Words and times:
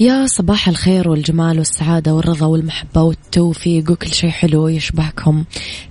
يا 0.00 0.26
صباح 0.26 0.68
الخير 0.68 1.08
والجمال 1.08 1.58
والسعادة 1.58 2.14
والرضا 2.14 2.46
والمحبة 2.46 3.02
والتوفيق 3.02 3.90
وكل 3.90 4.08
شيء 4.14 4.30
حلو 4.30 4.68
يشبهكم. 4.68 5.44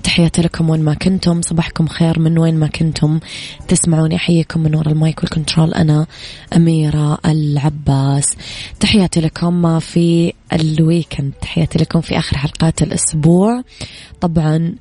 تحياتي 0.03 0.42
لكم 0.42 0.70
وين 0.70 0.81
ما 0.81 0.94
كنتم 0.94 1.42
صباحكم 1.42 1.88
خير 1.88 2.20
من 2.20 2.38
وين 2.38 2.56
ما 2.56 2.67
كنتم. 2.67 3.20
تسمعوني 3.67 4.16
أحييكم 4.16 4.59
من 4.59 4.75
وراء 4.75 4.92
ال 4.92 4.98
mic 4.98 5.20
وال 5.20 5.31
control 5.31 5.73
أنا 5.73 6.08
أميرة 6.56 7.17
العباس. 7.25 8.36
تحياتي 8.80 9.22
لكم 9.22 9.80
في 9.80 10.34
ال 10.54 10.64
weekend 10.64 11.34
تحياتي 11.42 11.80
لكم 11.80 12.02
في 12.02 12.17
آخر 12.17 12.38
حلقات 12.38 12.81
الأسبوع. 12.81 13.64
طبعا 14.22 14.75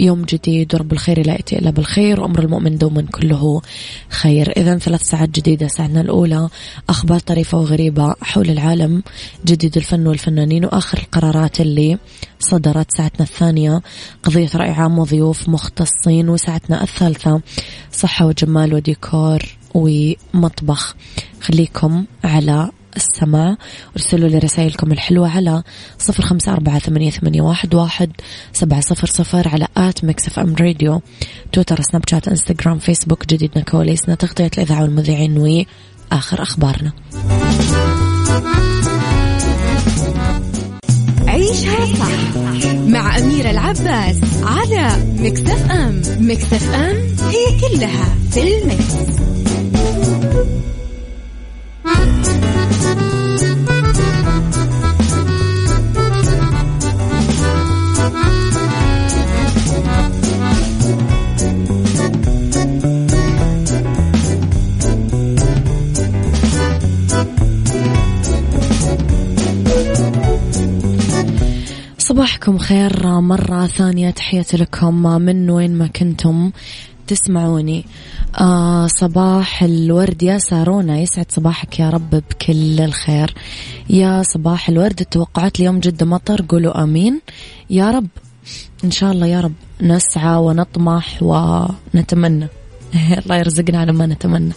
يوم 0.00 0.22
جديد 0.22 0.74
ورب 0.74 0.92
الخير 0.92 1.26
لا 1.26 1.32
يأتي 1.32 1.58
إلا 1.58 1.70
بالخير 1.70 2.20
وأمر 2.20 2.40
المؤمن 2.42 2.78
دوما 2.78 3.02
كله 3.02 3.62
خير. 4.08 4.52
إذا 4.56 4.78
ثلاث 4.78 5.02
ساعات 5.02 5.28
جديدة 5.28 5.68
ساعتنا 5.68 6.00
الأولى 6.00 6.48
أخبار 6.88 7.18
طريفة 7.18 7.58
وغريبة 7.58 8.14
حول 8.20 8.50
العالم 8.50 9.02
جديد 9.46 9.76
الفن 9.76 10.06
والفنانين 10.06 10.64
وآخر 10.64 10.98
القرارات 10.98 11.60
اللي 11.60 11.98
صدرت 12.38 12.96
ساعتنا 12.96 13.26
الثانية. 13.26 13.82
قضية 14.22 14.50
رأي 14.54 14.70
عام 14.70 14.98
وضيوف 14.98 15.48
مختصين 15.48 16.28
وساعتنا 16.28 16.82
الثالثة 16.82 17.40
صحة 17.92 18.26
وجمال 18.26 18.74
وديكور 18.74 19.38
ومطبخ. 19.74 20.96
خليكم 21.40 22.04
على 22.24 22.70
السماع 22.96 23.56
أرسلوا 23.96 24.28
لي 24.28 24.38
رسائلكم 24.38 24.92
الحلوة 24.92 25.36
على 25.36 25.62
صفر 25.98 26.22
خمسة 26.22 26.52
أربعة 26.52 26.78
ثمانية, 26.78 27.10
ثمانية 27.10 27.42
واحد, 27.42 27.74
واحد 27.74 28.12
سبعة 28.52 28.80
صفر 28.80 29.06
صفر 29.06 29.48
على 29.48 29.66
at 29.76 30.04
Mix 30.04 30.26
FM 30.26 30.54
Radio 30.60 31.00
تويتر 31.52 31.80
سناب 31.82 32.02
شات 32.10 32.28
إنستغرام 32.28 32.78
فيسبوك 32.78 33.26
جديدنا 33.26 33.64
كواليسنا 33.64 34.14
تغطية 34.14 34.50
الإذاعة 34.58 34.82
والمذيعين 34.82 35.38
وآخر 35.38 36.42
أخبارنا. 36.42 36.92
عيشها 41.28 41.86
صح 41.86 42.36
مع 42.74 43.18
أميرة 43.18 43.50
العباس 43.50 44.16
على 44.42 44.96
مكتف 45.18 45.70
أم. 45.70 46.02
مكتف 46.18 46.74
أم 46.74 46.96
هي 47.30 47.60
كلها 47.60 48.14
في 48.30 48.42
المكس. 48.42 48.94
صباحكم 72.66 72.66
خير 72.66 73.20
مرة 73.20 73.66
ثانية 73.66 74.10
تحياتي 74.10 74.56
لكم. 74.56 75.02
من 75.02 75.50
وين 75.50 75.78
ما 75.78 75.86
كنتم 75.86 76.50
تسمعوني. 77.06 77.84
آه 78.40 78.86
صباح 78.86 79.62
الورد. 79.62 80.22
يا 80.22 80.38
سارونا 80.38 80.98
يسعد 80.98 81.26
صباحك 81.28 81.80
يا 81.80 81.90
رب 81.90 82.10
بكل 82.10 82.80
الخير. 82.80 83.34
يا 83.90 84.22
صباح 84.22 84.68
الورد 84.68 85.00
التوقعات 85.00 85.60
اليوم 85.60 85.80
جدا 85.80 86.06
مطر. 86.06 86.44
قولوا 86.48 86.82
آمين. 86.82 87.20
يا 87.70 87.90
رب 87.90 88.06
إن 88.84 88.90
شاء 88.90 89.12
الله 89.12 89.26
يا 89.26 89.40
رب 89.40 89.54
نسعى 89.82 90.36
ونطمح 90.36 91.22
ونتمنى. 91.22 92.48
الله 93.22 93.36
يرزقنا 93.36 93.78
على 93.78 93.92
ما 93.92 94.06
نتمنى. 94.06 94.52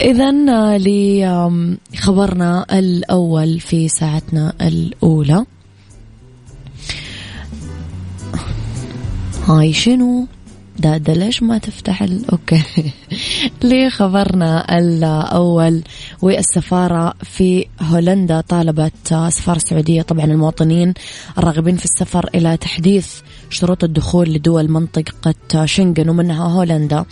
إذا 0.00 0.32
لخبرنا 0.78 2.66
الأول 2.78 3.60
في 3.60 3.88
ساعتنا 3.88 4.52
الأولى. 4.60 5.44
هاي 9.48 9.72
شنو 9.72 10.26
دادا 10.78 11.14
ليش 11.14 11.42
ما 11.42 11.58
تفتح 11.58 12.02
ال... 12.02 12.30
أوكي. 12.30 12.62
لخبرنا 13.64 14.78
الأول 14.78 15.82
والسفارة 16.22 17.14
في 17.22 17.66
هولندا 17.80 18.40
طالبت 18.40 19.12
السفاره 19.12 19.56
السعودية؟ 19.56 20.02
طبعا 20.02 20.24
المواطنين 20.24 20.94
الراغبين 21.38 21.76
في 21.76 21.84
السفر 21.84 22.30
إلى 22.34 22.56
تحديث 22.56 23.20
شروط 23.50 23.84
الدخول 23.84 24.32
لدول 24.32 24.70
منطقة 24.70 25.64
شنغن 25.64 26.08
ومنها 26.08 26.48
هولندا. 26.48 27.04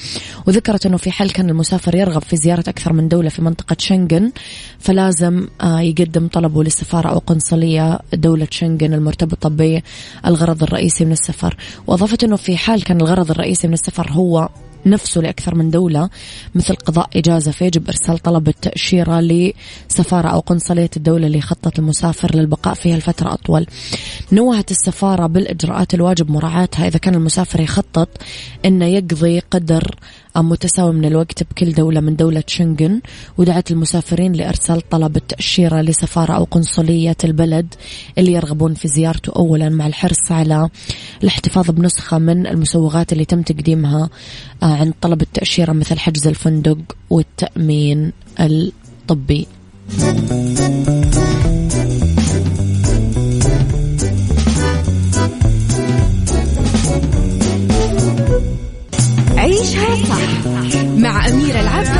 وذكرت 0.47 0.87
أنه 0.87 0.97
في 0.97 1.11
حال 1.11 1.33
كان 1.33 1.51
المسافر 1.51 1.95
يرغب 1.95 2.23
في 2.23 2.37
زيارة 2.37 2.65
أكثر 2.69 2.93
من 2.93 3.09
دولة 3.09 3.29
في 3.29 3.43
منطقة 3.43 3.77
شنغن 3.79 4.33
فلازم 4.79 5.49
آه، 5.61 5.81
يقدم 5.81 6.29
طلبه 6.29 6.65
للسفارة 6.65 7.09
أو 7.09 7.19
قنصلية 7.19 7.99
دولة 8.13 8.49
شنغن 8.51 8.95
المرتبطة 8.95 9.49
بالغرض 9.49 10.63
الرئيسي 10.63 11.05
من 11.05 11.13
السفر. 11.13 11.57
وأضافت 11.87 12.25
أنه 12.25 12.37
في 12.37 12.57
حال 12.57 12.85
كان 12.85 13.01
الغرض 13.01 13.31
الرئيسي 13.31 13.69
من 13.69 13.75
السفر 13.75 14.11
هو 14.11 14.49
نفسه 14.87 15.21
لأكثر 15.21 15.55
من 15.55 15.71
دولة 15.71 16.11
مثل 16.55 16.75
قضاء 16.75 17.09
إجازة 17.17 17.51
فيجب 17.51 17.89
إرسال 17.89 18.19
طلب 18.19 18.49
التأشيرة 18.49 19.21
لسفارة 19.21 20.29
أو 20.29 20.41
قنصلية 20.41 20.91
الدولة 20.97 21.27
اللي 21.27 21.41
خطط 21.41 21.79
المسافر 21.79 22.37
للبقاء 22.37 22.75
فيها 22.75 22.97
لفترة 22.97 23.33
أطول. 23.33 23.67
نوهت 24.33 24.71
السفارة 24.71 25.27
بالإجراءات 25.27 25.95
الواجب 25.95 26.31
مراعاتها 26.31 26.89
إذا 26.89 26.99
كان 26.99 27.15
المسافر 27.15 27.61
يخطط 27.61 28.09
أنه 28.65 28.85
يقضي 28.85 29.39
قدر 29.39 29.97
متساوي 30.37 30.93
من 30.93 31.05
الوقت 31.05 31.43
بكل 31.43 31.73
دولة 31.73 32.01
من 32.01 32.17
دولة 32.17 32.45
شنغن. 32.47 33.01
ودعت 33.39 33.71
المسافرين 33.71 34.33
لإرسال 34.33 34.89
طلب 34.89 35.17
التأشيرة 35.17 35.81
لسفارة 35.81 36.33
أو 36.33 36.45
قنصلية 36.45 37.17
البلد 37.25 37.75
اللي 38.19 38.33
يرغبون 38.33 38.75
في 38.75 38.89
زيارته 38.89 39.33
أولا 39.37 39.69
مع 39.69 39.87
الحرص 39.87 40.33
على 40.33 40.69
الاحتفاظ 41.23 41.71
بنسخة 41.71 42.19
من 42.19 42.47
المسوغات 42.47 43.13
اللي 43.13 43.25
تم 43.25 43.43
تقديمها 43.43 44.11
عند 44.77 44.95
طلب 45.01 45.23
التأشيرة 45.23 45.73
مثل 45.73 45.99
حجز 45.99 46.27
الفندق 46.27 46.79
والتأمين 47.11 48.13
الطبي. 48.41 49.47
عيشها 59.37 59.97
صح 60.09 60.85
مع 60.87 61.29
أميرة 61.29 61.61
العباس 61.61 61.96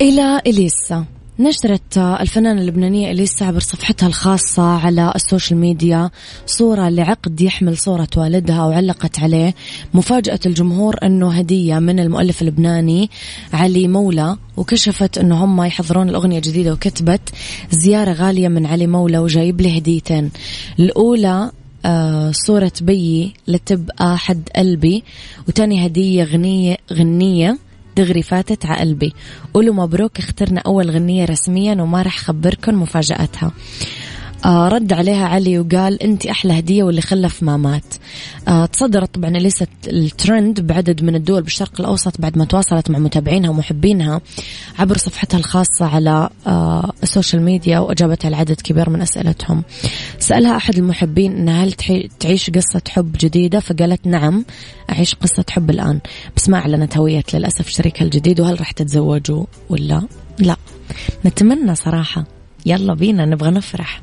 إلى 0.00 0.40
إليسا. 0.46 1.04
نشرت 1.38 1.98
الفنانة 1.98 2.60
اللبنانية 2.60 3.10
إليسا 3.10 3.44
عبر 3.44 3.60
صفحتها 3.60 4.06
الخاصة 4.06 4.62
على 4.62 5.12
ال 5.16 5.22
social 5.22 5.60
media 5.60 6.10
صورة 6.46 6.88
لعقد 6.88 7.40
يحمل 7.40 7.76
صورة 7.78 8.08
والدها 8.16 8.64
وعلقت 8.64 9.18
عليه. 9.18 9.54
مفاجأة 9.94 10.40
الجمهور 10.46 10.96
أنه 11.02 11.32
هدية 11.32 11.78
من 11.78 12.00
المؤلف 12.00 12.42
اللبناني 12.42 13.10
علي 13.52 13.88
مولى 13.88 14.36
وكشفت 14.56 15.18
أنه 15.18 15.44
هم 15.44 15.62
يحضرون 15.62 16.08
الأغنية 16.08 16.36
الجديدة 16.36 16.72
وكتبت 16.72 17.20
زيارة 17.70 18.12
غالية 18.12 18.48
من 18.48 18.66
علي 18.66 18.86
مولى 18.86 19.18
وجايب 19.18 19.60
لي 19.60 19.78
هديتين. 19.78 20.30
الأولى 20.78 21.50
آه 21.84 22.30
صورة 22.30 22.72
بيي 22.80 23.34
لتبقى 23.48 24.18
حد 24.18 24.48
قلبي 24.56 25.04
وتاني 25.48 25.86
هدية 25.86 26.24
غنية 26.24 26.76
غنية. 26.92 27.58
دغري 28.00 28.22
فاتت 28.22 28.66
على 28.66 28.80
قلبي. 28.80 29.12
قولوا 29.54 29.74
مبروك 29.74 30.18
اخترنا 30.18 30.60
أول 30.60 30.90
غنية 30.90 31.24
رسميا 31.24 31.82
وما 31.82 32.02
رح 32.02 32.18
خبركم 32.18 32.82
مفاجأتها. 32.82 33.52
رد 34.46 34.92
عليها 34.92 35.26
علي 35.26 35.58
وقال 35.58 36.02
انت 36.02 36.26
أحلى 36.26 36.58
هدية 36.58 36.82
واللي 36.82 37.00
خلف 37.00 37.42
ما 37.42 37.56
مات 37.56 37.94
آه 38.48 38.66
تصدرت 38.66 39.14
طبعا 39.14 39.30
list 39.30 39.68
ال 39.86 39.98
trend 39.98 40.60
بعدد 40.60 41.02
من 41.02 41.14
الدول 41.14 41.42
بالشرق 41.42 41.80
الأوسط 41.80 42.20
بعد 42.20 42.38
ما 42.38 42.44
تواصلت 42.44 42.90
مع 42.90 42.98
متابعينها 42.98 43.50
ومحبينها 43.50 44.20
عبر 44.78 44.96
صفحتها 44.96 45.38
الخاصة 45.38 45.86
على 45.86 46.28
آه 46.46 46.92
ال 47.02 47.08
social 47.08 47.42
media 47.42 47.78
واجابت 47.78 48.26
على 48.26 48.36
عدد 48.36 48.60
كبير 48.60 48.90
من 48.90 49.02
أسئلتهم. 49.02 49.62
سألها 50.18 50.56
أحد 50.56 50.78
المحبين 50.78 51.32
انها 51.32 51.64
هل 51.64 51.72
تعيش 52.20 52.50
قصة 52.50 52.82
حب 52.88 53.16
جديدة؟ 53.20 53.60
فقالت 53.60 54.06
نعم 54.06 54.44
أعيش 54.90 55.14
قصة 55.14 55.44
حب 55.50 55.70
الآن. 55.70 56.00
بس 56.36 56.48
ما 56.48 56.58
أعلنت 56.58 56.96
هوية 56.96 57.24
للأسف 57.34 57.68
شريكها 57.68 58.04
الجديد 58.04 58.40
وهل 58.40 58.60
راح 58.60 58.72
تتزوجوا 58.72 59.44
ولا 59.68 60.02
لا. 60.38 60.56
نتمنى 61.26 61.74
صراحة. 61.74 62.24
يلا 62.66 62.94
بينا 62.94 63.24
نبغى 63.24 63.50
نفرح. 63.50 64.02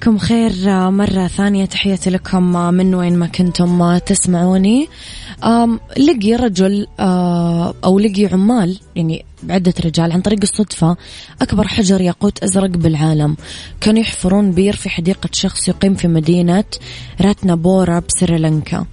صباحكم 0.00 0.18
خير. 0.18 0.52
مرة 0.90 1.26
ثانية 1.26 1.64
تحياتي 1.64 2.10
لكم 2.10 2.42
من 2.74 2.94
وين 2.94 3.18
ما 3.18 3.26
كنتم 3.26 3.98
تسمعوني. 3.98 4.88
لقي 5.98 6.34
رجل 6.34 6.86
أو 7.84 7.98
لقي 7.98 8.26
عمال 8.26 8.78
يعني 8.96 9.24
عدة 9.50 9.74
رجال 9.84 10.12
عن 10.12 10.20
طريق 10.20 10.38
الصدفة 10.42 10.96
أكبر 11.42 11.68
حجر 11.68 12.00
ياقوت 12.00 12.42
أزرق 12.42 12.70
بالعالم. 12.70 13.36
كانوا 13.80 14.00
يحفرون 14.00 14.52
بير 14.52 14.76
في 14.76 14.88
حديقة 14.88 15.28
شخص 15.32 15.68
يقيم 15.68 15.94
في 15.94 16.08
مدينة 16.08 16.64
راتنابورا 17.20 18.02
بسريلانكا. 18.08 18.86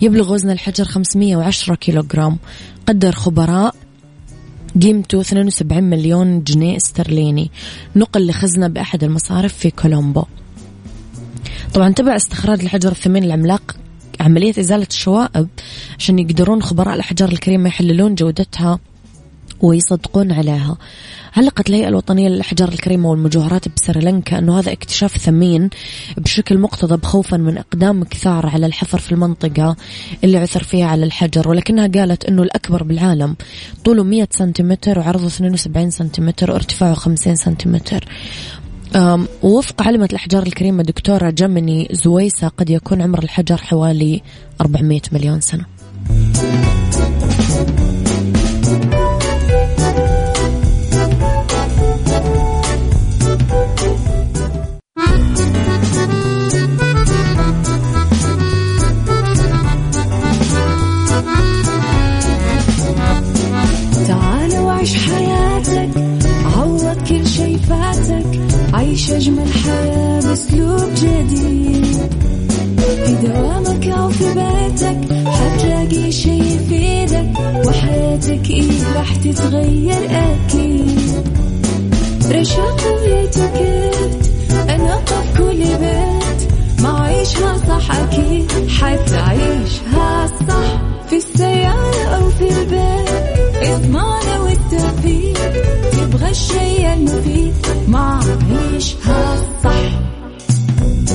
يبلغ 0.00 0.32
وزن 0.32 0.50
الحجر 0.50 0.84
510 0.84 1.74
كيلوغرام. 1.74 2.38
قدر 2.86 3.12
خبراء 3.12 3.74
قيمته 4.82 5.20
72 5.20 5.84
مليون 5.84 6.42
جنيه 6.42 6.76
استرليني. 6.76 7.50
نقل 7.96 8.26
لخزنة 8.26 8.68
بأحد 8.68 9.04
المصارف 9.04 9.54
في 9.54 9.70
كولومبو. 9.70 10.24
طبعا 11.74 11.92
تبع 11.92 12.16
استخراج 12.16 12.60
الحجر 12.60 12.92
الثمين 12.92 13.24
العملاق 13.24 13.76
عملية 14.20 14.54
إزالة 14.58 14.86
الشوائب 14.90 15.48
عشان 15.98 16.18
يقدرون 16.18 16.62
خبراء 16.62 16.94
الأحجار 16.94 17.28
الكريمة 17.28 17.68
يحللون 17.68 18.14
جودتها 18.14 18.78
ويصدقون 19.60 20.32
عليها. 20.32 20.76
علقت 21.36 21.68
الهيئة 21.68 21.88
الوطنية 21.88 22.28
للأحجار 22.28 22.68
الكريمة 22.68 23.10
والمجوهرات 23.10 23.68
بسريلانكا 23.68 24.38
أنه 24.38 24.58
هذا 24.58 24.72
اكتشاف 24.72 25.16
ثمين 25.16 25.70
بشكل 26.16 26.58
مقتضب 26.58 27.04
خوفا 27.04 27.36
من 27.36 27.58
إقدام 27.58 28.04
كثار 28.04 28.46
على 28.46 28.66
الحفر 28.66 28.98
في 28.98 29.12
المنطقة 29.12 29.76
اللي 30.24 30.38
عثر 30.38 30.62
فيها 30.62 30.86
على 30.86 31.04
الحجر 31.04 31.48
ولكنها 31.48 31.86
قالت 31.86 32.24
أنه 32.24 32.42
الأكبر 32.42 32.82
بالعالم 32.82 33.36
طوله 33.84 34.04
100 34.04 34.28
سنتيمتر 34.30 34.98
وعرضه 34.98 35.26
72 35.26 35.90
سنتيمتر 35.90 36.50
وارتفاعه 36.50 36.94
50 36.94 37.36
سنتيمتر. 37.36 38.04
ووفق 39.42 39.82
علمة 39.82 40.08
الأحجار 40.10 40.42
الكريمة 40.42 40.82
دكتورة 40.82 41.30
جمني 41.30 41.88
زويسة 41.92 42.48
قد 42.48 42.70
يكون 42.70 43.02
عمر 43.02 43.22
الحجر 43.22 43.56
حوالي 43.56 44.22
400 44.60 45.00
مليون 45.12 45.40
سنة. 45.40 45.64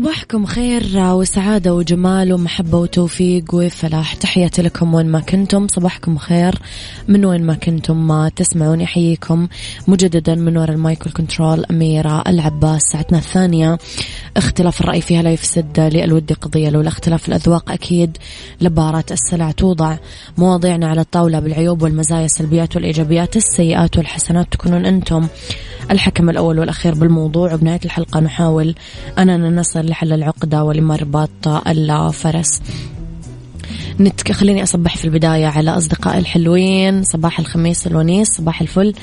صباحكم 0.00 0.46
خير 0.46 0.82
وسعادة 0.96 1.74
وجمال 1.74 2.32
ومحبة 2.32 2.78
وتوفيق 2.78 3.54
وفلاح. 3.54 4.14
تحياتي 4.14 4.62
لكم 4.62 4.94
وين 4.94 5.06
ما 5.06 5.20
كنتم. 5.20 5.66
صباحكم 5.68 6.18
خير. 6.18 6.54
من 7.08 7.24
وين 7.24 7.46
ما 7.46 7.54
كنتم 7.54 8.06
ما 8.06 8.28
تسمعوني 8.36 8.84
أحييكم 8.84 9.48
مجددا 9.88 10.34
من 10.34 10.56
وراء 10.56 10.70
المايكل 10.70 11.10
كنترول 11.10 11.64
أميرة 11.64 12.22
العباس 12.26 12.80
ساعتنا 12.92 13.18
الثانية. 13.18 13.78
اختلاف 14.36 14.80
الرأي 14.80 15.00
فيها 15.00 15.22
لا 15.22 15.30
يفسد 15.30 15.80
للود 15.80 16.32
قضية 16.32 16.70
لولا 16.70 16.88
اختلاف 16.88 17.28
الأذواق. 17.28 17.70
أكيد 17.70 18.16
لبارة 18.60 19.04
السلع 19.10 19.50
توضع 19.50 19.96
مواضيعنا 20.38 20.88
على 20.88 21.00
الطاولة 21.00 21.40
بالعيوب 21.40 21.82
والمزايا 21.82 22.24
السلبيات 22.24 22.76
والإيجابيات 22.76 23.36
السيئات 23.36 23.96
والحسنات. 23.98 24.52
تكونون 24.52 24.86
أنتم 24.86 25.26
الحكم 25.90 26.30
الأول 26.30 26.58
والأخير 26.58 26.94
بالموضوع. 26.94 27.54
وبنهاية 27.54 27.80
الحلقة 27.84 28.20
نحاول 28.20 28.74
أننا 29.18 29.50
نصل 29.50 29.89
لحل 29.90 30.12
العقدة 30.12 30.64
ولمربط 30.64 31.48
الفرس. 31.66 32.60
نتك... 34.00 34.32
خليني 34.32 34.62
أصبح 34.62 34.96
في 34.96 35.04
البداية 35.04 35.46
على 35.46 35.70
أصدقائي 35.70 36.18
الحلوين. 36.18 37.02
صباح 37.02 37.40
الخميس 37.40 37.86
الونيس 37.86 38.28
صباح 38.28 38.60
الفل. 38.60 38.94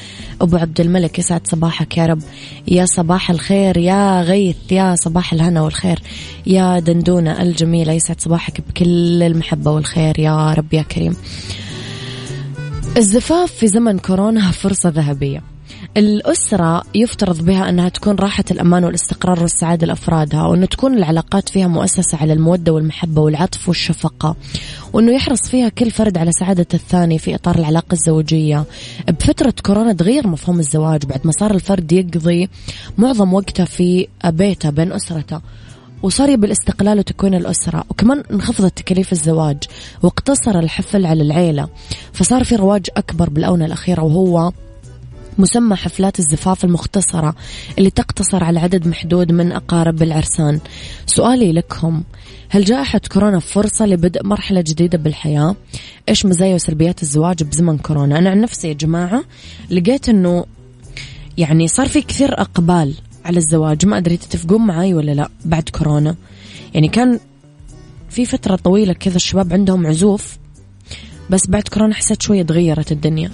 أبو 0.42 0.58
عبد 0.58 0.82
الملك 0.82 1.20
يسعد 1.20 1.48
صباحك 1.48 1.98
يا 1.98 2.06
رب. 2.06 2.22
يا 2.68 2.86
صباح 2.86 3.32
الخير 3.32 3.78
يا 3.78 4.22
غيث 4.22 4.72
يا 4.72 4.96
صباح 4.96 5.34
الهنا 5.34 5.62
والخير. 5.62 6.00
يا 6.46 6.80
دندونة 6.80 7.42
الجميلة 7.42 7.94
يسعد 7.94 8.22
صباحك 8.22 8.62
بكل 8.70 9.24
المحبة 9.24 9.72
والخير 9.72 10.20
يا 10.20 10.54
رب 10.54 10.74
يا 10.74 10.82
كريم. 10.82 11.16
الزفاف 12.98 13.52
في 13.52 13.68
زمن 13.68 14.00
كورونا 14.00 14.52
فرصة 14.52 14.90
ذهبية. 14.90 15.57
الأسرة 15.98 16.84
يفترض 16.96 17.46
بها 17.46 17.70
أنها 17.70 17.90
تكون 17.90 18.16
راحة 18.16 18.44
الأمان 18.52 18.84
والاستقرار 18.84 19.42
والسعادة 19.42 19.88
لأفرادها 19.88 20.48
وأنه 20.48 20.66
تكون 20.66 20.98
العلاقات 20.98 21.50
فيها 21.50 21.68
مؤسسة 21.68 22.18
على 22.18 22.34
المودة 22.34 22.74
والمحبة 22.74 23.22
والعطف 23.22 23.68
والشفقة 23.68 24.36
وأنه 24.94 25.12
يحرص 25.12 25.42
فيها 25.50 25.70
كل 25.70 25.92
فرد 25.92 26.18
على 26.18 26.32
سعادة 26.32 26.68
الثاني 26.74 27.20
في 27.20 27.36
إطار 27.36 27.56
العلاقة 27.56 27.94
الزوجية. 27.94 28.66
بفترة 29.08 29.54
كورونا 29.66 29.94
تغير 29.94 30.28
مفهوم 30.28 30.60
الزواج 30.60 31.06
بعد 31.06 31.22
ما 31.26 31.32
صار 31.32 31.52
الفرد 31.52 31.92
يقضي 31.92 32.50
معظم 32.98 33.34
وقته 33.34 33.66
في 33.66 34.08
بيته 34.26 34.70
بين 34.70 34.92
أسرته 34.92 35.42
وصار 36.04 36.36
بالاستقلال 36.36 37.00
وتكوين 37.00 37.34
الأسرة 37.36 37.84
وكمان 37.90 38.24
انخفضت 38.32 38.78
تكاليف 38.78 39.12
الزواج 39.12 39.58
واقتصر 40.04 40.60
الحفل 40.60 41.06
على 41.06 41.24
العيلة 41.24 41.68
فصار 42.14 42.44
في 42.44 42.56
رواج 42.56 42.86
أكبر 42.98 43.30
بالآونة 43.30 43.66
الأخيرة 43.66 44.02
وهو 44.04 44.52
مسمى 45.40 45.76
حفلات 45.76 46.20
الزفاف 46.20 46.64
المختصرة 46.66 47.36
اللي 47.78 47.90
تقتصر 47.90 48.44
على 48.44 48.60
عدد 48.60 48.88
محدود 48.88 49.32
من 49.32 49.52
أقارب 49.52 50.04
العرسان. 50.04 50.60
سؤالي 51.06 51.52
لكم 51.52 52.04
هل 52.50 52.64
جائحة 52.64 53.02
كورونا 53.12 53.40
فرصة 53.40 53.86
لبدء 53.86 54.26
مرحلة 54.26 54.62
جديدة 54.62 54.98
بالحياة؟ 54.98 55.56
إيش 56.10 56.26
مزايا 56.26 56.56
وسلبيات 56.56 57.04
الزواج 57.04 57.44
بزمن 57.44 57.78
كورونا؟ 57.78 58.18
أنا 58.18 58.30
عن 58.30 58.42
نفسي 58.42 58.68
يا 58.68 58.74
جماعة 58.74 59.24
لقيت 59.70 60.10
أنه 60.10 60.46
يعني 61.38 61.68
صار 61.68 61.88
في 61.88 62.02
كثير 62.02 62.42
أقبال 62.42 62.94
على 63.26 63.38
الزواج. 63.38 63.86
ما 63.86 63.98
أدري 63.98 64.18
تتفقون 64.18 64.62
معي 64.62 64.94
ولا 64.94 65.12
لا؟ 65.12 65.30
بعد 65.46 65.70
كورونا. 65.70 66.16
يعني 66.74 66.88
كان 66.88 67.20
في 68.10 68.26
فترة 68.26 68.56
طويلة 68.56 68.94
كذا 68.94 69.16
الشباب 69.16 69.54
عندهم 69.54 69.88
عزوف 69.88 70.38
بس 71.30 71.48
بعد 71.48 71.64
كورونا 71.64 71.94
حسيت 71.94 72.22
شوية 72.22 72.44
تغيرت 72.44 72.92
الدنيا. 72.92 73.32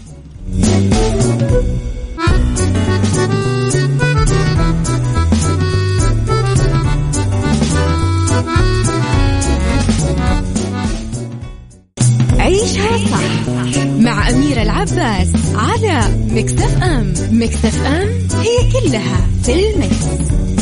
مع 14.33 14.39
أميرة 14.39 14.61
العباس 14.61 15.31
على 15.55 16.01
مكتف 16.29 16.83
أم 16.83 17.13
مكتف 17.31 17.85
أم 17.85 18.09
هي 18.41 18.71
كلها 18.71 19.27
في 19.43 19.53
ال 19.53 19.73
mix. 19.73 20.52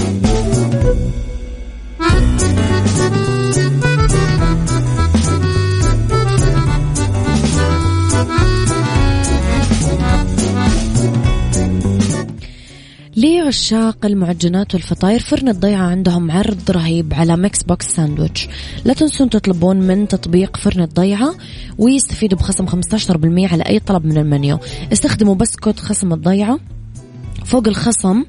لعشاق 13.51 14.05
المعجنات 14.05 14.73
والفطاير. 14.73 15.19
فرن 15.19 15.49
الضيعة 15.49 15.83
عندهم 15.83 16.31
عرض 16.31 16.71
رهيب 16.71 17.13
على 17.13 17.37
mix 17.37 17.63
box 17.63 17.87
sandwich. 17.87 18.47
لا 18.85 18.93
تنسون 18.93 19.29
تطلبون 19.29 19.77
من 19.79 20.07
تطبيق 20.07 20.57
فرن 20.57 20.81
الضيعة 20.81 21.35
ويستفيدوا 21.77 22.37
بخصم 22.37 22.67
15% 22.67 23.51
على 23.51 23.63
أي 23.63 23.79
طلب 23.79 24.05
من 24.05 24.17
المنيو. 24.17 24.59
استخدموا 24.93 25.35
بس 25.35 25.55
كود 25.55 25.79
خصم 25.79 26.13
الضيعة. 26.13 26.59
فوق 27.45 27.67
الخصم 27.67 28.23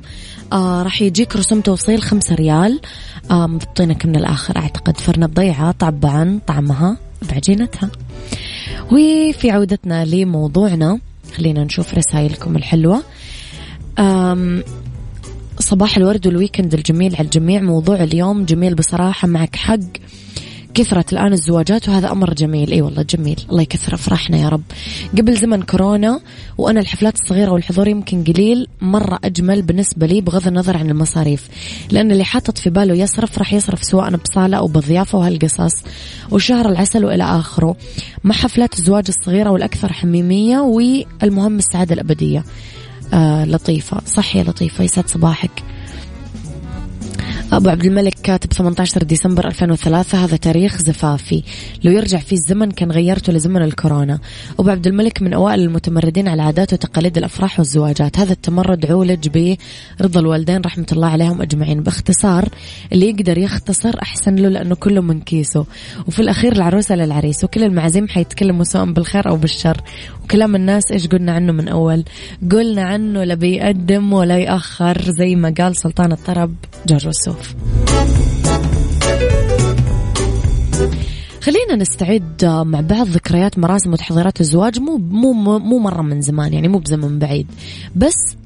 آه 0.52 0.82
راح 0.82 1.02
يجيك 1.02 1.36
رسوم 1.36 1.60
توصيل 1.60 2.02
خمسة 2.02 2.34
ريال. 2.34 2.80
آه 3.30 3.46
مضبطينك 3.46 4.06
من 4.06 4.16
الآخر. 4.16 4.56
أعتقد 4.56 5.00
فرن 5.00 5.22
الضيعة 5.22 5.72
طبعا 5.72 6.40
طعمها 6.46 6.96
بعجينتها. 7.30 7.90
وفي 8.92 9.50
عودتنا 9.50 10.04
لموضوعنا 10.04 10.98
خلينا 11.36 11.64
نشوف 11.64 11.94
رسائلكم 11.94 12.56
الحلوة. 12.56 13.02
صباح 15.62 15.96
الورد 15.96 16.26
وال 16.26 16.37
weekend 16.37 16.74
الجميل 16.74 17.14
على 17.16 17.24
الجميع. 17.24 17.60
موضوع 17.60 18.02
اليوم 18.02 18.44
جميل 18.44 18.74
بصراحة 18.74 19.28
معك 19.28 19.56
حق. 19.56 19.78
كثرت 20.74 21.12
الآن 21.12 21.32
الزواجات 21.32 21.88
وهذا 21.88 22.12
أمر 22.12 22.34
جميل. 22.34 22.72
أي 22.72 22.82
والله 22.82 23.02
جميل. 23.02 23.40
الله 23.50 23.62
يكثر 23.62 23.94
أفراحنا 23.94 24.38
يا 24.38 24.48
رب. 24.48 24.62
قبل 25.18 25.36
زمن 25.36 25.62
كورونا 25.62 26.20
وأنا 26.58 26.80
الحفلات 26.80 27.14
الصغيرة 27.14 27.50
والحضور 27.50 27.88
يمكن 27.88 28.24
قليل 28.24 28.66
مرة 28.80 29.18
أجمل 29.24 29.62
بالنسبة 29.62 30.06
لي 30.06 30.20
بغض 30.20 30.46
النظر 30.46 30.76
عن 30.76 30.90
المصاريف. 30.90 31.48
لأن 31.90 32.12
اللي 32.12 32.24
حاطط 32.24 32.58
في 32.58 32.70
باله 32.70 32.94
يصرف 32.94 33.38
راح 33.38 33.52
يصرف 33.52 33.84
سواء 33.84 34.16
بصالة 34.16 34.56
أو 34.56 34.66
بضيافة 34.66 35.18
وهالقصص 35.18 35.72
وشهر 36.30 36.68
العسل 36.68 37.04
وإلى 37.04 37.24
آخره. 37.24 37.76
مع 38.24 38.34
حفلات 38.34 38.78
الزواج 38.78 39.04
الصغيرة 39.08 39.50
والأكثر 39.50 39.92
حميمية 39.92 40.58
والمهم 40.58 41.58
السعادة 41.58 41.94
الأبدية. 41.94 42.44
لطيفة 43.44 44.00
صح 44.06 44.36
يا 44.36 44.42
لطيفة 44.42 44.84
يسعد 44.84 45.08
صباحك. 45.08 45.62
أبو 47.62 47.70
عبد 47.70 47.86
الملك 47.86 48.14
كاتب 48.22 48.52
18 48.52 49.02
ديسمبر 49.02 49.46
2003 49.46 50.24
هذا 50.24 50.36
تاريخ 50.36 50.76
زفافي. 50.76 51.42
لو 51.84 51.92
يرجع 51.92 52.18
في 52.18 52.32
الزمن 52.32 52.70
كان 52.70 52.92
غيرته 52.92 53.32
لزمن 53.32 53.62
الكورونا. 53.62 54.18
أبو 54.58 54.70
عبد 54.70 54.86
الملك 54.86 55.22
من 55.22 55.32
أوائل 55.32 55.60
المتمردين 55.60 56.28
على 56.28 56.42
عادات 56.42 56.72
وتقاليد 56.72 57.18
الأفراح 57.18 57.58
والزواجات. 57.58 58.18
هذا 58.18 58.32
التمرد 58.32 58.86
عولج 58.86 59.28
برضا 60.00 60.20
الوالدين 60.20 60.60
رحمة 60.60 60.86
الله 60.92 61.06
عليهم 61.06 61.42
أجمعين. 61.42 61.82
باختصار 61.82 62.48
اللي 62.92 63.08
يقدر 63.08 63.38
يختصر 63.38 63.94
أحسن 64.02 64.36
له 64.36 64.48
لأنه 64.48 64.74
كله 64.74 65.00
من 65.00 65.20
كيسه. 65.20 65.66
وفي 66.06 66.22
الأخير 66.22 66.52
العروسة 66.52 66.94
للعريس 66.94 67.44
وكل 67.44 67.64
المعازيم 67.64 68.08
حيتكلموا 68.08 68.64
سواء 68.64 68.92
بالخير 68.92 69.28
أو 69.28 69.36
بالشر. 69.36 69.80
وكلام 70.24 70.56
الناس 70.56 70.92
إيش 70.92 71.06
قلنا 71.06 71.32
عنه 71.32 71.52
من 71.52 71.68
أول؟ 71.68 72.04
قلنا 72.50 72.82
عنه 72.82 73.24
لا 73.24 73.34
بيقدم 73.34 74.12
ولا 74.12 74.38
يأخر 74.38 75.02
زي 75.18 75.34
ما 75.36 75.54
قال 75.58 75.76
سلطان 75.76 76.12
الطرب 76.12 76.54
جورج 76.86 77.08
وسوف. 77.08 77.51
خلينا 81.42 81.76
نستعد 81.76 82.44
مع 82.44 82.80
بعض 82.80 83.06
ذكريات 83.06 83.58
مراسم 83.58 83.92
وتحضيرات 83.92 84.40
الزواج. 84.40 84.78
مو 84.80 84.96
مو 84.96 85.58
مو 85.58 85.78
مرة 85.78 86.02
من 86.02 86.20
زمان 86.20 86.52
يعني 86.52 86.68
مو 86.68 86.78
بزمن 86.78 87.18
بعيد 87.18 87.46
بس 87.96 88.36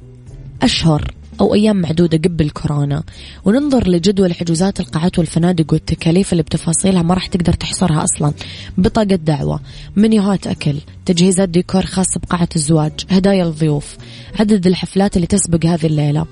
أشهر. 0.62 1.14
أو 1.40 1.54
أيام 1.54 1.76
معدودة 1.76 2.18
قبل 2.18 2.50
كورونا. 2.50 3.02
وننظر 3.44 3.88
لجدول 3.88 4.34
حجوزات 4.34 4.80
القاعات 4.80 5.18
والفنادق 5.18 5.72
والتكاليف 5.72 6.32
اللي 6.32 6.42
بتفاصيلها 6.42 7.02
ما 7.02 7.14
راح 7.14 7.26
تقدر 7.26 7.52
تحصرها 7.52 8.04
أصلا. 8.04 8.32
بطاقة 8.78 9.16
دعوة 9.16 9.60
منيوهات 9.96 10.46
أكل 10.46 10.76
تجهيزات 11.06 11.48
ديكور 11.48 11.82
خاصة 11.82 12.20
بقاعة 12.20 12.48
الزواج 12.56 12.92
هدايا 13.10 13.44
الضيوف 13.44 13.96
عدد 14.40 14.66
الحفلات 14.66 15.16
اللي 15.16 15.26
تسبق 15.26 15.66
هذه 15.66 15.86
الليلة. 15.86 16.26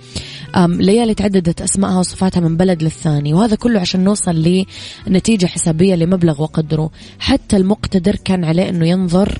ليالي 0.56 1.14
تعددت 1.14 1.62
أسمائها 1.62 1.98
وصفاتها 1.98 2.40
من 2.40 2.56
بلد 2.56 2.82
للثاني 2.82 3.34
وهذا 3.34 3.56
كله 3.56 3.80
عشان 3.80 4.04
نوصل 4.04 4.64
لنتيجة 5.06 5.46
حسابية 5.46 5.94
لمبلغ 5.94 6.42
وقدره. 6.42 6.90
حتى 7.18 7.56
المقتدر 7.56 8.16
كان 8.16 8.44
عليه 8.44 8.68
أنه 8.68 8.88
ينظر 8.88 9.38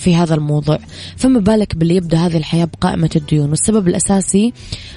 في 0.00 0.14
هذا 0.16 0.34
الموضوع. 0.34 0.78
فما 1.16 1.40
بالك 1.40 1.76
باللي 1.76 1.96
يبدأ 1.96 2.18
هذه 2.18 2.36
الحياة 2.36 2.64
بقائمة 2.64 3.10
الديون؟ 3.16 3.50
والسبب 3.50 3.88
الأساسي 3.88 4.52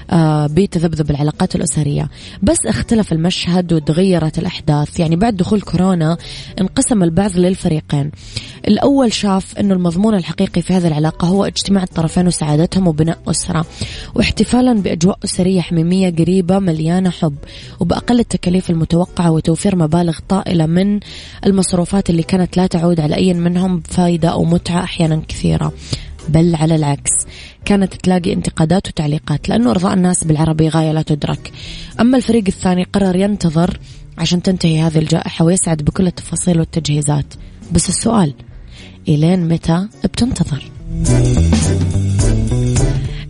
آه، 0.10 0.48
بتذبذب 0.48 1.12
العلاقات 1.12 1.56
الأسرية. 1.56 2.10
بس 2.44 2.58
اختلف 2.66 3.12
المشهد 3.14 3.74
وتغيرت 3.74 4.40
الأحداث. 4.40 5.00
يعني 5.00 5.16
بعد 5.16 5.38
دخول 5.38 5.62
كورونا 5.62 6.18
انقسم 6.62 7.04
البعض 7.04 7.38
للفريقين. 7.38 8.12
الأول 8.68 9.14
شاف 9.14 9.58
أنه 9.58 9.74
المضمون 9.74 10.16
الحقيقي 10.16 10.62
في 10.62 10.74
هذه 10.74 10.88
العلاقة 10.88 11.28
هو 11.28 11.46
اجتماع 11.46 11.84
الطرفين 11.84 12.28
وسعادتهم 12.28 12.88
وبناء 12.88 13.18
أسرة 13.28 13.66
واحتفالا 14.16 14.74
بأجواء 14.74 15.20
أسرية 15.26 15.62
حميمية 15.62 16.10
قريبة 16.10 16.60
مليانة 16.60 17.10
حب 17.10 17.36
وبأقل 17.80 18.20
التكاليف 18.20 18.70
المتوقعة 18.70 19.32
وتوفير 19.32 19.76
مبالغ 19.76 20.20
طائلة 20.30 20.66
من 20.66 21.00
المصروفات 21.46 22.10
اللي 22.10 22.24
كانت 22.24 22.58
لا 22.58 22.68
تعود 22.68 23.00
على 23.00 23.16
أي 23.16 23.34
منهم 23.34 23.80
بفائدة 23.80 24.30
أو 24.30 24.44
متعة 24.44 24.84
أحيانا 24.84 25.22
كثيرة. 25.28 25.74
بل 26.30 26.56
على 26.56 26.76
العكس 26.76 27.12
كانت 27.66 27.94
تلاقي 27.94 28.34
انتقادات 28.34 28.88
وتعليقات 28.88 29.50
لأنه 29.50 29.72
إرضاء 29.72 29.94
الناس 29.94 30.24
بالعربي 30.24 30.70
غاية 30.70 30.92
لا 30.92 31.02
تدرك. 31.02 31.52
أما 32.00 32.18
الفريق 32.18 32.44
الثاني 32.48 32.84
قرر 32.84 33.16
ينتظر 33.16 33.80
عشان 34.18 34.42
تنتهي 34.42 34.82
هذه 34.82 34.98
الجائحة 34.98 35.46
ويسعد 35.46 35.78
بكل 35.78 36.08
التفاصيل 36.08 36.60
والتجهيزات. 36.60 37.34
بس 37.72 37.90
السؤال 37.90 38.34
إلين 39.08 39.48
متى؟ 39.48 39.88
بتنتظر. 40.04 40.64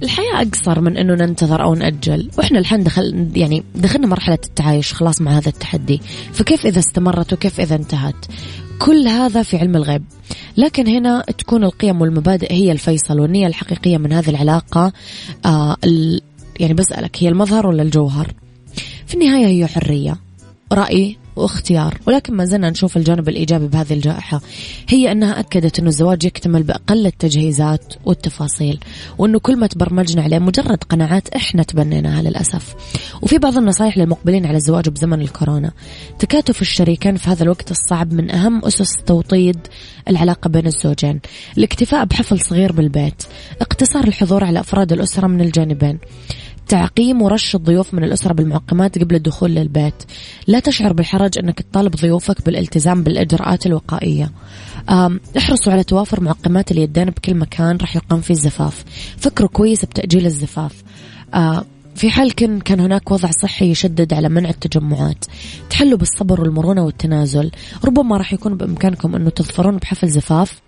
الحياة 0.04 0.42
أقصر 0.42 0.82
من 0.82 0.98
أنه 0.98 1.14
ننتظر 1.14 1.64
أو 1.64 1.76
نأجل. 1.76 2.30
وإحنا 2.38 2.60
الحين 2.60 2.84
دخل 2.84 3.32
يعني 3.36 3.64
دخلنا 3.76 4.08
مرحلة 4.08 4.40
التعايش 4.46 4.94
خلاص 4.94 5.22
مع 5.22 5.32
هذا 5.32 5.50
التحدي. 5.50 6.02
فكيف 6.34 6.66
إذا 6.66 6.80
استمرت 6.80 7.34
وكيف 7.34 7.60
إذا 7.60 7.76
انتهت؟ 7.76 8.26
كل 8.80 9.08
هذا 9.08 9.44
في 9.44 9.58
علم 9.58 9.76
الغيب. 9.76 10.04
لكن 10.58 10.88
هنا 10.88 11.22
تكون 11.38 11.64
القيم 11.64 12.02
والمبادئ 12.02 12.54
هي 12.54 12.72
الفيصل 12.72 13.20
والنية 13.20 13.48
الحقيقية 13.48 13.98
من 13.98 14.14
هذه 14.14 14.30
العلاقة 14.30 14.94
آه 15.46 15.78
يعني 16.60 16.74
بسألك 16.74 17.24
هي 17.24 17.30
المظهر 17.30 17.68
ولا 17.68 17.84
الجوهر؟ 17.84 18.34
في 19.08 19.14
النهاية 19.14 19.46
هي 19.46 19.68
حرية. 19.68 20.18
رأي 20.72 21.18
واختيار. 21.36 22.00
ولكن 22.08 22.34
ما 22.34 22.46
زلنا 22.46 22.70
نشوف 22.70 22.98
الجانب 22.98 23.30
الإيجابي 23.30 23.68
بهذه 23.68 23.94
الجائحة. 23.94 24.42
هي 24.90 25.12
أنها 25.12 25.40
أكدت 25.40 25.80
أنه 25.80 25.88
الزواج 25.88 26.26
يكتمل 26.26 26.64
بأقل 26.64 27.06
التجهيزات 27.06 27.94
والتفاصيل 28.06 28.80
وأنه 29.18 29.40
كل 29.40 29.58
ما 29.60 29.68
تبرمجنا 29.68 30.24
عليه 30.24 30.40
مجرد 30.40 30.84
قناعات 30.84 31.30
إحنا 31.30 31.64
تبنيناها 31.64 32.22
للأسف. 32.22 32.76
وفي 33.22 33.38
بعض 33.38 33.58
النصائح 33.58 33.98
للمقبلين 33.98 34.46
على 34.46 34.58
الزواج 34.58 34.90
بزمن 34.90 35.22
الكورونا. 35.22 35.72
تكاتف 36.20 36.62
الشريكين 36.62 37.16
في 37.16 37.30
هذا 37.30 37.44
الوقت 37.44 37.72
الصعب 37.72 38.14
من 38.14 38.32
أهم 38.32 38.66
أسس 38.66 38.96
توطيد 39.06 39.58
العلاقة 40.08 40.48
بين 40.48 40.68
الزوجين. 40.68 41.20
الاكتفاء 41.58 42.06
بحفل 42.06 42.40
صغير 42.40 42.72
بالبيت 42.72 43.24
اقتصار 43.62 44.04
الحضور 44.04 44.44
على 44.44 44.60
أفراد 44.60 44.94
الأسرة 44.94 45.28
من 45.28 45.42
الجانبين. 45.42 46.00
تعقيم 46.68 47.22
ورش 47.22 47.56
الضيوف 47.56 47.94
من 47.94 48.04
الأسرة 48.04 48.34
بالمعقمات 48.34 49.00
قبل 49.00 49.16
الدخول 49.16 49.52
للبيت. 49.52 49.94
لا 50.48 50.60
تشعر 50.60 50.94
بالحرج 50.94 51.38
أنك 51.38 51.62
تطالب 51.62 51.96
ضيوفك 51.96 52.46
بالالتزام 52.46 53.04
بالإجراءات 53.04 53.66
الوقائية. 53.66 54.32
احرصوا 55.38 55.74
على 55.74 55.84
توافر 55.84 56.22
معقمات 56.22 56.72
اليدين 56.72 57.06
بكل 57.06 57.36
مكان 57.36 57.78
راح 57.78 57.96
يقام 57.96 58.22
فيه 58.22 58.34
الزفاف. 58.34 58.84
فكروا 59.18 59.50
كويس 59.50 59.86
بتأجيل 59.86 60.26
الزفاف. 60.26 60.84
في 61.96 62.10
حال 62.10 62.36
كان 62.36 62.60
كان 62.60 62.80
هناك 62.80 63.12
وضع 63.12 63.30
صحي 63.42 63.72
يشدد 63.72 64.14
على 64.14 64.30
منع 64.30 64.50
التجمعات. 64.50 65.26
تحلوا 65.70 65.98
بالصبر 65.98 66.42
والمرونة 66.42 66.84
والتنازل. 66.84 67.52
ربما 67.86 68.18
راح 68.18 68.34
يكون 68.34 68.58
بإمكانكم 68.58 69.16
أنه 69.16 69.30
تظفرون 69.30 69.78
بحفل 69.78 70.10
زفاف 70.10 70.62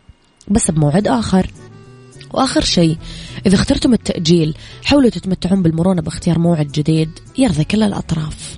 بس 0.47 0.71
بموعد 0.71 1.07
آخر. 1.07 1.51
وآخر 2.35 2.61
شيء 2.61 2.97
إذا 3.45 3.55
اخترتم 3.55 3.93
التأجيل 3.93 4.55
حاولوا 4.83 5.09
تتمتعون 5.09 5.63
بالمرونة 5.63 6.01
باختيار 6.01 6.39
موعد 6.39 6.67
جديد 6.67 7.09
يرضي 7.37 7.63
كل 7.63 7.83
الأطراف. 7.83 8.57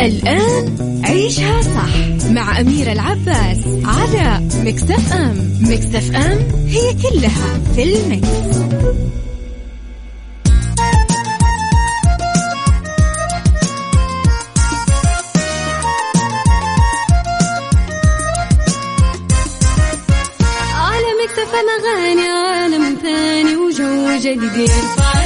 الآن 0.00 0.76
عيشها 1.04 1.62
صح 1.62 2.28
مع 2.30 2.60
أميرة 2.60 2.92
العباس 2.92 3.58
على 3.84 4.48
مكتف 4.64 5.12
أم 5.12 5.58
مكتف 5.60 6.16
أم 6.16 6.38
هي 6.66 6.94
كلها 6.94 7.60
في 7.74 7.82
المكس. 7.82 8.28
على 20.74 21.06
مكتف 21.24 21.54
أغاني 21.54 22.28
عالم 22.28 22.96
ثاني 23.02 23.56
وجو 23.56 24.18
جديد 24.18 24.56
يرفع 24.56 25.23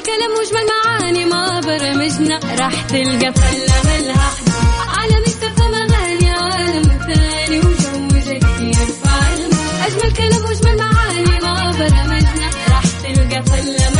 المود 0.00 0.10
أجمل 0.10 0.16
كلام 0.16 0.32
وأجمل 0.38 0.66
معاني 0.66 1.24
ما 1.24 1.60
برمجنا. 1.60 2.40
راح 2.58 2.82
تلقى 2.82 3.32
فلة 3.32 3.74
ملها 3.84 4.30
على 4.96 5.20
مكتف 5.20 5.62
أغاني 5.62 6.30
عالم 6.30 6.98
ثاني 7.06 7.58
وجو 7.58 8.08
جديد 8.08 8.44
يرفع 8.60 9.20
أجمل 9.86 10.12
كلام 10.12 10.44
وأجمل 10.44 10.76
معاني 10.78 11.38
ما 11.42 11.72
برمجنا. 11.78 12.50
راح 12.68 12.84
تلقى 13.02 13.42
فلة 13.42 13.99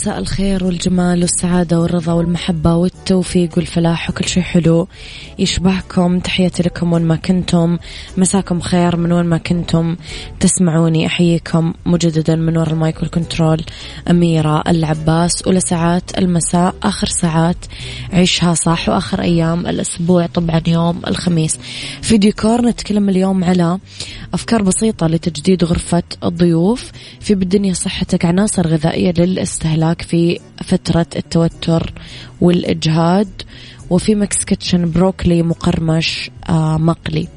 مساء 0.00 0.18
الخير 0.18 0.64
والجمال 0.64 1.20
والسعادة 1.20 1.80
والرضا 1.80 2.12
والمحبة 2.12 2.74
والتوفيق 2.74 3.50
والفلاح 3.56 4.10
وكل 4.10 4.24
شيء 4.24 4.42
حلو 4.42 4.88
يشبهكم. 5.38 6.18
تحياتي 6.20 6.62
لكم 6.62 6.92
وين 6.92 7.02
ما 7.02 7.16
كنتم. 7.16 7.78
مساكم 8.16 8.60
خير 8.60 8.96
من 8.96 9.12
وين 9.12 9.26
ما 9.26 9.38
كنتم. 9.38 9.96
تسمعوني 10.40 11.06
أحييكم 11.06 11.74
مجددا 11.86 12.36
من 12.36 12.56
وراء 12.56 12.72
ال 12.72 12.80
mic 12.80 13.02
وال 13.02 13.14
control. 13.14 13.64
أميرة 14.10 14.62
العباس 14.68 15.42
أولى 15.42 15.60
ساعات 15.60 16.18
المساء 16.18 16.74
آخر 16.82 17.06
ساعات 17.06 17.66
عيشها 18.12 18.54
صح 18.54 18.88
وآخر 18.88 19.20
أيام 19.22 19.66
الأسبوع 19.66 20.26
طبعا 20.26 20.62
يوم 20.66 21.00
الخميس. 21.06 21.58
في 22.02 22.18
ديكور 22.18 22.60
نتكلم 22.60 23.08
اليوم 23.08 23.44
على 23.44 23.78
أفكار 24.34 24.62
بسيطة 24.62 25.06
لتجديد 25.06 25.64
غرفة 25.64 26.02
الضيوف. 26.24 26.90
في 27.20 27.34
بالدنيا 27.34 27.74
صحتك 27.74 28.24
عناصر 28.24 28.66
غذائية 28.66 29.14
للاستهلاك. 29.18 29.89
في 29.98 30.40
فترة 30.64 31.06
التوتر 31.16 31.92
والإجهاد 32.40 33.42
وفي 33.90 34.14
Mix 34.14 34.44
Kitchen 34.44 34.90
بروكلي 34.90 35.42
مقرمش 35.42 36.30
آه 36.48 36.78
مقلي. 36.78 37.28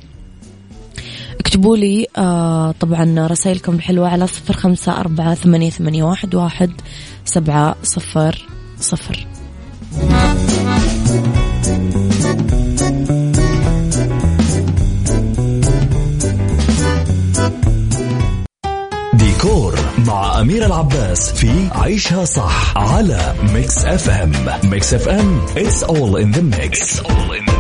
اكتبوا 1.39 1.78
لي 1.78 2.08
آه 2.18 2.72
طبعا 2.72 3.28
رسائلكم 3.28 3.76
الحلوة 3.76 4.10
على 4.10 4.28
صفر 4.28 4.54
خمسة 4.54 5.00
أربعة 5.00 5.36
ثمانية, 5.36 5.70
ثمانية 5.70 6.04
واحد, 6.04 6.36
واحد 6.36 6.72
سبعة 7.26 7.76
صفر 7.84 8.48
صفر. 8.80 9.28
مع 20.08 20.42
أميرة 20.41 20.65
العباس 20.66 21.32
في 21.32 21.70
عيشها 21.72 22.26
صح 22.26 22.78
على 22.78 23.36
Mix 23.54 23.86
FM 23.86 24.32
Mix 24.63 24.93
FM 24.93 25.46
it's 25.56 25.84
all 25.84 26.16
in 26.18 26.32
the 26.38 26.42
mix. 26.58 26.80
It's 26.80 27.00
all 27.00 27.32
in 27.32 27.46
the 27.46 27.52
mix 27.52 27.53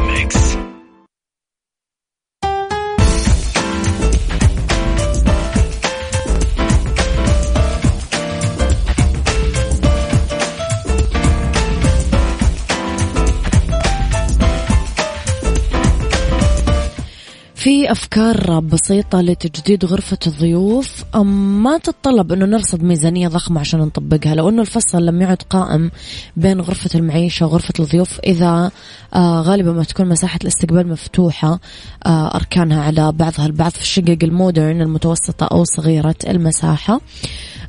في 17.63 17.91
أفكار 17.91 18.59
بسيطة 18.59 19.21
لتجديد 19.21 19.85
غرفة 19.85 20.17
الضيوف؟ 20.27 21.03
ما 21.15 21.77
تتطلب 21.77 22.31
أنه 22.31 22.45
نرصد 22.45 22.83
ميزانية 22.83 23.27
ضخمة 23.27 23.59
عشان 23.59 23.79
نطبقها؟ 23.79 24.35
لو 24.35 24.49
أنه 24.49 24.61
الفصل 24.61 25.05
لم 25.05 25.21
يعد 25.21 25.41
قائم 25.49 25.91
بين 26.37 26.61
غرفة 26.61 26.99
المعيشة 26.99 27.45
وغرفة 27.45 27.73
الضيوف 27.79 28.19
إذا 28.19 28.71
آه 29.13 29.41
غالبا 29.41 29.71
ما 29.71 29.83
تكون 29.83 30.09
مساحة 30.09 30.39
الاستقبال 30.41 30.87
مفتوحة 30.87 31.59
آه 32.05 32.35
أركانها 32.35 32.83
على 32.83 33.11
بعضها 33.11 33.45
البعض 33.45 33.71
في 33.71 33.81
الشقق 33.81 34.17
المودرن 34.23 34.81
المتوسطة 34.81 35.45
أو 35.45 35.63
صغيرة 35.63 36.15
المساحة. 36.27 37.01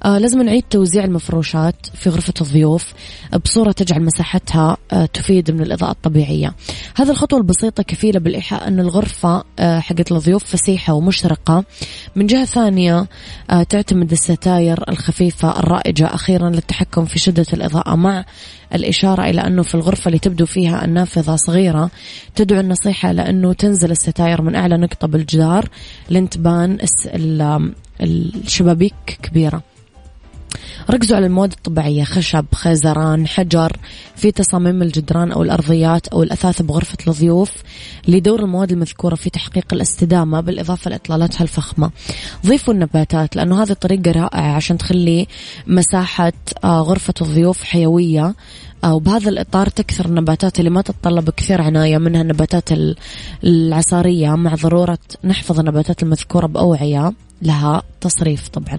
آه 0.05 0.19
لازم 0.19 0.43
نعيد 0.43 0.63
توزيع 0.71 1.05
المفروشات 1.05 1.87
في 1.95 2.11
غرفة 2.11 2.35
الضيوف 2.41 2.93
بصورة 3.45 3.73
تجعل 3.73 4.03
مساحتها 4.03 4.77
آه 4.93 5.07
تفيد 5.07 5.51
من 5.51 5.61
الإضاءة 5.61 5.91
الطبيعية. 5.91 6.55
هذه 6.97 7.11
الخطوة 7.11 7.39
البسيطة 7.39 7.83
كفيلة 7.83 8.21
بالإيحاء 8.21 8.69
أن 8.69 8.81
الغرفة 8.81 9.45
آه 9.59 9.81
حقت 9.81 10.13
الضيوف 10.13 10.45
فسيحة 10.45 10.93
ومشرقة. 10.93 11.65
من 12.17 12.27
جهة 12.27 12.45
ثانية 12.45 13.07
آه 13.51 13.63
تعتمد 13.63 14.13
الستاير 14.13 14.85
الخفيفة 14.89 15.59
الرائجة 15.59 16.07
أخيرا 16.15 16.51
للتحكم 16.51 17.05
في 17.05 17.19
شدة 17.19 17.47
الإضاءة 17.53 17.95
مع 17.95 18.25
الإشارة 18.75 19.31
إلى 19.31 19.41
أنه 19.41 19.63
في 19.63 19.75
الغرفة 19.75 20.09
اللي 20.09 20.19
تبدو 20.19 20.47
فيها 20.47 20.85
النافذة 20.85 21.37
صغيرة 21.37 21.91
تدعو 22.35 22.61
النصيحة 22.61 23.13
لأنه 23.13 23.53
تنزل 23.53 23.91
الستاير 23.91 24.43
من 24.43 24.55
أعلى 24.55 24.77
نقطة 24.77 25.09
بالجدار 25.09 25.69
لين 26.11 26.29
تبان 26.29 26.79
الشبابيك 28.01 29.19
كبيرة. 29.23 29.74
ركزوا 30.91 31.17
على 31.17 31.27
المواد 31.27 31.53
الطبيعية 31.53 32.05
خشب 32.05 32.45
خزران 32.55 33.27
حجر 33.27 33.77
في 34.17 34.31
تصاميم 34.31 34.83
الجدران 34.83 35.33
أو 35.33 35.43
الأرضيات 35.43 36.09
أو 36.09 36.23
الأثاث 36.23 36.63
بغرفة 36.63 36.97
الضيوف. 37.09 37.51
لدور 38.09 38.41
المواد 38.41 38.73
المذكورة 38.73 39.15
في 39.15 39.31
تحقيق 39.31 39.65
الاستدامة 39.73 40.41
بالإضافة 40.41 40.91
لإطلالاتها 40.91 41.43
الفخمة. 41.43 41.91
ضيفوا 42.47 42.75
النباتات 42.75 43.37
لأنه 43.37 43.63
هذه 43.63 43.73
طريقة 43.73 44.11
رائعة 44.11 44.55
عشان 44.55 44.79
تخلي 44.79 45.27
مساحة 45.67 46.33
آه، 46.65 46.81
غرفة 46.81 47.15
الضيوف 47.21 47.63
حيوية. 47.63 48.35
آه، 48.85 48.95
وبهذا 48.95 49.31
الإطار 49.31 49.69
تكثر 49.69 50.07
النباتات 50.07 50.59
اللي 50.59 50.71
ما 50.71 50.83
تتطلب 50.83 51.31
كثير 51.31 51.63
عناية 51.63 51.99
منها 51.99 52.23
النباتات 52.23 52.69
العصارية 53.45 54.31
مع 54.31 54.55
ضرورة 54.55 54.99
نحفظ 55.25 55.59
النباتات 55.59 56.03
المذكورة 56.03 56.47
بأوعية 56.47 57.13
لها 57.43 57.83
تصريف 58.01 58.49
طبعاً. 58.49 58.79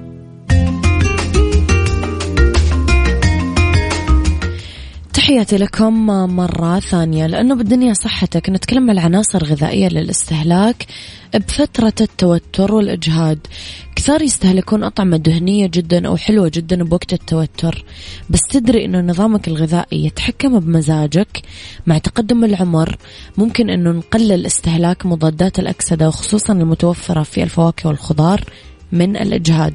تحياتي 5.31 5.57
لكم 5.57 6.07
مرة 6.35 6.79
ثانية 6.79 7.27
لأنه 7.27 7.55
بالدنيا 7.55 7.93
صحتك 7.93 8.49
نتكلم 8.49 8.83
عن 8.83 8.89
العناصر 8.89 9.41
الغذائية 9.41 9.87
للاستهلاك 9.87 10.85
بفترة 11.33 11.93
التوتر 12.01 12.73
والإجهاد. 12.73 13.47
كثار 13.95 14.21
يستهلكون 14.21 14.83
أطعمة 14.83 15.17
دهنية 15.17 15.67
جدا 15.67 16.07
أو 16.07 16.17
حلوة 16.17 16.51
جدا 16.53 16.83
بوقت 16.83 17.13
التوتر 17.13 17.85
بس 18.29 18.41
تدري 18.41 18.85
أنه 18.85 19.01
نظامك 19.01 19.47
الغذائي 19.47 20.05
يتحكم 20.05 20.59
بمزاجك. 20.59 21.41
مع 21.87 21.97
تقدم 21.97 22.43
العمر 22.43 22.97
ممكن 23.37 23.69
أنه 23.69 23.91
نقلل 23.91 24.45
استهلاك 24.45 25.05
مضادات 25.05 25.59
الأكسدة 25.59 26.07
وخصوصا 26.07 26.53
المتوفرة 26.53 27.23
في 27.23 27.43
الفواكه 27.43 27.89
والخضار 27.89 28.43
من 28.91 29.17
الإجهاد. 29.17 29.73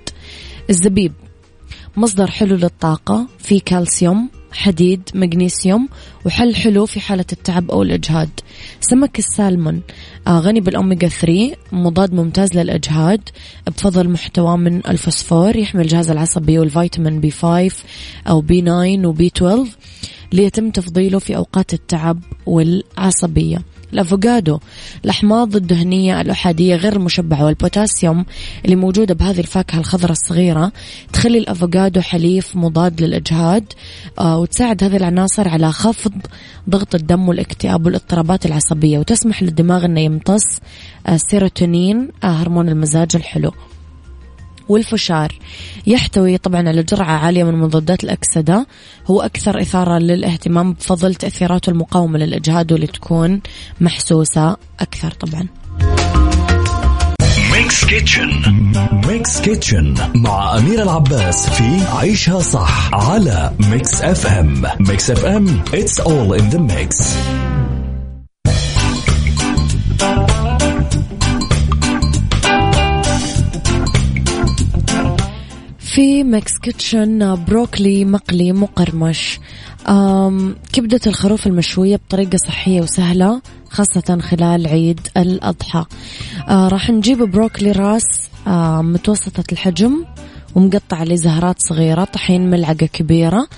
الزبيب 0.70 1.12
مصدر 1.96 2.30
حلو 2.30 2.56
للطاقة 2.56 3.26
في 3.38 3.60
كالسيوم 3.60 4.28
حديد 4.56 5.00
مغنيسيوم 5.14 5.88
وحل 6.24 6.54
حلو 6.54 6.86
في 6.86 7.00
حالة 7.00 7.24
التعب 7.32 7.70
أو 7.70 7.82
الإجهاد. 7.82 8.30
سمك 8.80 9.18
السالمون 9.18 9.80
آه، 10.26 10.38
غني 10.38 10.60
بالأوميجا 10.60 11.08
3 11.08 11.56
مضاد 11.72 12.14
ممتاز 12.14 12.54
للإجهاد 12.54 13.28
بفضل 13.66 14.08
محتواه 14.08 14.56
من 14.56 14.86
الفوسفور 14.86 15.56
يحمي 15.56 15.82
الجهاز 15.82 16.10
العصبي 16.10 16.58
والفيتامين 16.58 17.20
B 17.20 17.30
5 17.30 17.70
أو 18.28 18.40
B 18.40 18.60
9 18.60 19.08
و 19.08 19.17
B 19.17 19.26
12 19.26 19.66
ليتم 20.32 20.70
تفضيله 20.70 21.18
في 21.18 21.36
أوقات 21.36 21.74
التعب 21.74 22.18
والعصبية. 22.46 23.75
الأفوكادو 23.92 24.58
الأحماض 25.04 25.56
الدهنية 25.56 26.20
الأحادية 26.20 26.76
غير 26.76 26.96
المشبعة 26.96 27.44
والبوتاسيوم 27.44 28.26
اللي 28.64 28.76
موجودة 28.76 29.14
بهذه 29.14 29.40
الفاكهة 29.40 29.78
الخضراء 29.78 30.12
الصغيرة 30.12 30.72
تخلي 31.12 31.38
الأفوكادو 31.38 32.00
حليف 32.00 32.56
مضاد 32.56 33.00
للإجهاد 33.00 33.72
آه 34.18 34.38
وتساعد 34.38 34.84
هذه 34.84 34.96
العناصر 34.96 35.48
على 35.48 35.72
خفض 35.72 36.12
ضغط 36.70 36.94
الدم 36.94 37.28
والاكتئاب 37.28 37.86
والاضطرابات 37.86 38.46
العصبية 38.46 38.98
وتسمح 38.98 39.42
للدماغ 39.42 39.84
إنه 39.84 40.00
يمتص 40.00 40.60
السيروتونين 41.08 42.08
آه 42.24 42.26
هرمون 42.26 42.68
المزاج 42.68 43.08
الحلو. 43.14 43.52
والفشار. 44.68 45.32
يحتوي 45.86 46.38
طبعا 46.38 46.68
على 46.68 46.82
جرعة 46.82 47.12
عالية 47.12 47.44
من 47.44 47.54
مضادات 47.54 48.04
الأكسدة. 48.04 48.66
هو 49.06 49.20
أكثر 49.20 49.60
إثارة 49.60 49.98
للاهتمام 49.98 50.72
بفضل 50.72 51.14
تأثيراته 51.14 51.70
المقاومة 51.70 52.18
للإجهاد 52.18 52.72
واللي 52.72 52.86
تكون 52.86 53.40
محسوسة 53.80 54.56
أكثر 54.80 55.10
طبعا. 55.10 55.46
Mix 57.52 57.84
Kitchen 57.84 58.30
Mix 59.06 59.40
Kitchen 59.40 59.94
مع 60.14 60.58
أميرة 60.58 60.82
العباس 60.82 61.50
في 61.50 61.84
عيشها 61.96 62.40
صح 62.40 62.94
على 62.94 63.52
Mix 63.70 64.02
FM 64.02 64.62
Mix 64.80 65.10
FM 65.10 65.60
it's 65.72 66.00
all 66.00 66.40
in 66.40 66.54
the 66.54 66.58
mix. 66.58 67.16
في 75.96 76.24
Mix 76.24 76.58
Kitchen 76.58 77.44
بروكلي 77.44 78.04
مقلي 78.04 78.52
مقرمش. 78.52 79.40
كبدة 80.72 81.00
الخروف 81.06 81.46
المشوية 81.46 81.96
بطريقة 81.96 82.36
صحية 82.36 82.80
وسهلة 82.80 83.40
خاصة 83.70 84.18
خلال 84.20 84.66
عيد 84.66 85.00
الأضحى. 85.16 85.84
آه 86.48 86.68
راح 86.68 86.90
نجيب 86.90 87.22
بروكلي 87.22 87.72
راس 87.72 88.28
آه 88.46 88.82
متوسطة 88.82 89.44
الحجم 89.52 90.04
ومقطع 90.54 91.02
لزهرات 91.02 91.56
صغيرة 91.58 92.04
طحين 92.04 92.50
ملعقة 92.50 92.86
كبيرة. 92.86 93.48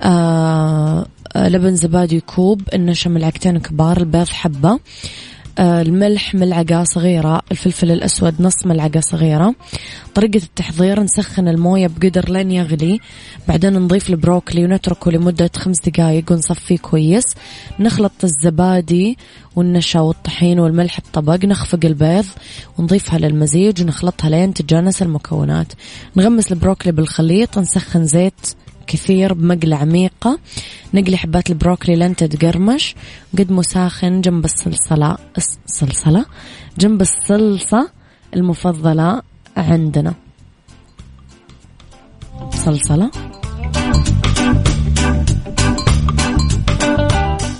آه 0.00 1.06
لبن 1.36 1.76
زبادي 1.76 2.20
كوب 2.20 2.62
النشا 2.74 3.08
ملعقتين 3.08 3.58
كبار 3.58 3.96
البيض 3.96 4.28
حبة. 4.28 4.78
الملح 5.58 6.34
ملعقة 6.34 6.84
صغيرة 6.84 7.42
الفلفل 7.52 7.90
الأسود 7.90 8.42
نص 8.42 8.66
ملعقة 8.66 9.00
صغيرة. 9.00 9.54
طريقة 10.14 10.36
التحضير 10.36 11.02
نسخن 11.02 11.48
الموية 11.48 11.86
بقدر 11.86 12.30
لين 12.30 12.50
يغلي. 12.50 13.00
بعدين 13.48 13.72
نضيف 13.72 14.10
البروكلي 14.10 14.64
ونتركه 14.64 15.10
لمدة 15.10 15.50
خمس 15.56 15.76
دقايق 15.88 16.32
ونصفيه 16.32 16.78
كويس. 16.78 17.24
نخلط 17.80 18.12
الزبادي 18.24 19.18
والنشا 19.56 20.00
والطحين 20.00 20.60
والملح 20.60 21.00
بطبق 21.00 21.44
نخفق 21.44 21.80
البيض 21.84 22.26
ونضيفها 22.78 23.18
للمزيج 23.18 23.82
ونخلطها 23.82 24.30
لين 24.30 24.54
تتجانس 24.54 25.02
المكونات. 25.02 25.72
نغمس 26.16 26.52
البروكلي 26.52 26.92
بالخليط 26.92 27.58
نسخن 27.58 28.04
زيت 28.04 28.56
كثير 28.86 29.32
بمقلة 29.32 29.76
عميقة. 29.76 30.38
نقلي 30.94 31.16
حبات 31.16 31.50
البروكلي 31.50 31.96
لين 31.96 32.16
تتقرمش 32.16 32.94
قدمه 33.38 33.62
ساخن 33.62 34.20
جنب 34.20 34.44
الصلصلة 34.44 35.16
الصلصلة 35.66 36.26
جنب 36.78 37.00
الصلصة 37.00 37.90
المفضلة 38.34 39.22
عندنا. 39.56 40.14
صلصلة. 42.50 43.10